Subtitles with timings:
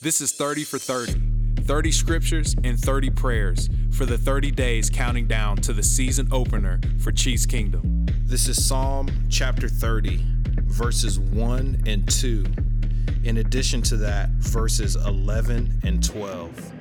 [0.00, 1.20] This is 30 for 30
[1.62, 6.80] 30 scriptures and 30 prayers for the 30 days counting down to the season opener
[7.00, 8.06] for Chiefs Kingdom.
[8.22, 10.24] This is Psalm chapter 30,
[10.66, 12.44] verses 1 and 2.
[13.24, 16.72] In addition to that, verses 11 and 12.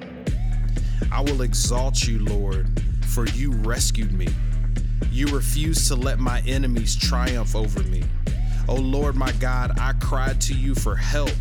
[1.12, 2.68] I will exalt you, Lord,
[3.08, 4.28] for you rescued me.
[5.10, 8.04] You refused to let my enemies triumph over me.
[8.70, 11.32] O Lord my God, I cried to you for help,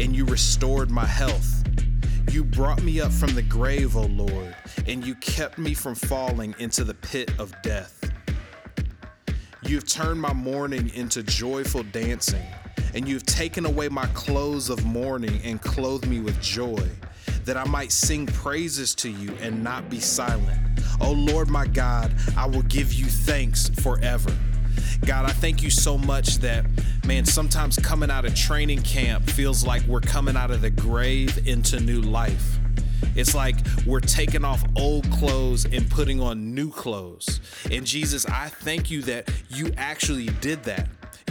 [0.00, 1.64] and you restored my health.
[2.30, 4.54] You brought me up from the grave, O Lord,
[4.86, 7.94] and you kept me from falling into the pit of death.
[9.62, 12.46] You have turned my mourning into joyful dancing,
[12.94, 16.88] and you have taken away my clothes of mourning and clothed me with joy,
[17.44, 20.58] that I might sing praises to you and not be silent.
[21.00, 24.36] O Lord my God, I will give you thanks forever.
[25.04, 26.64] God, I thank you so much that,
[27.06, 31.46] man, sometimes coming out of training camp feels like we're coming out of the grave
[31.46, 32.58] into new life.
[33.14, 37.40] It's like we're taking off old clothes and putting on new clothes.
[37.70, 40.88] And Jesus, I thank you that you actually did that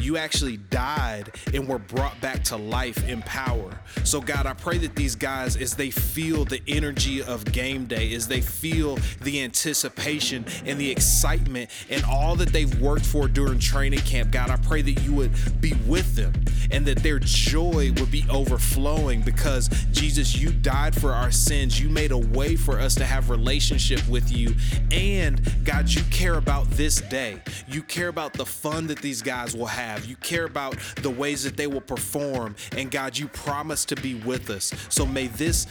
[0.08, 3.78] you actually died and were brought back to life in power.
[4.06, 8.14] So, God, I pray that these guys, as they feel the energy of game day,
[8.14, 13.60] as they feel the anticipation and the excitement and all that they've worked for during
[13.60, 16.32] training camp, God, I pray that you would be with them
[16.72, 21.82] and that their joy would be overflowing because, Jesus, you died for our sins.
[21.82, 24.56] You made a way for us to have relationship with you.
[24.90, 27.42] And, God, you care about this day.
[27.68, 30.06] You care about the fun that these guys will have have.
[30.08, 32.56] You care about the ways that they will perform.
[32.76, 34.74] And God, you promise to be with us.
[34.90, 35.66] So may this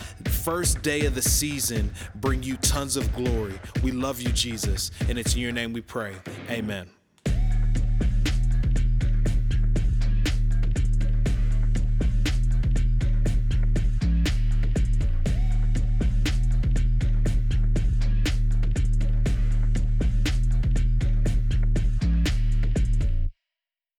[0.44, 3.58] first day of the season bring you tons of glory.
[3.82, 4.90] We love you, Jesus.
[5.08, 6.14] And it's in your name we pray.
[6.50, 6.88] Amen.